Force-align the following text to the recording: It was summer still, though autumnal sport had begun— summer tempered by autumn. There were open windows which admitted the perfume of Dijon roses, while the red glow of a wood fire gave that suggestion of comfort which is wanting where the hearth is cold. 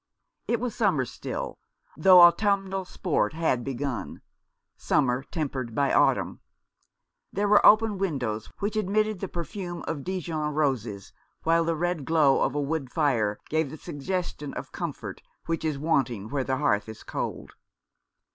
It 0.47 0.59
was 0.59 0.73
summer 0.73 1.05
still, 1.05 1.59
though 1.95 2.21
autumnal 2.21 2.85
sport 2.85 3.33
had 3.33 3.63
begun— 3.63 4.21
summer 4.75 5.21
tempered 5.21 5.75
by 5.75 5.93
autumn. 5.93 6.39
There 7.31 7.47
were 7.47 7.63
open 7.63 7.99
windows 7.99 8.47
which 8.57 8.75
admitted 8.75 9.19
the 9.19 9.27
perfume 9.27 9.83
of 9.87 10.03
Dijon 10.03 10.55
roses, 10.55 11.13
while 11.43 11.63
the 11.63 11.75
red 11.75 12.05
glow 12.05 12.41
of 12.41 12.55
a 12.55 12.59
wood 12.61 12.91
fire 12.91 13.37
gave 13.47 13.69
that 13.69 13.81
suggestion 13.81 14.55
of 14.55 14.71
comfort 14.71 15.21
which 15.45 15.63
is 15.63 15.77
wanting 15.77 16.29
where 16.29 16.43
the 16.43 16.57
hearth 16.57 16.89
is 16.89 17.03
cold. 17.03 17.51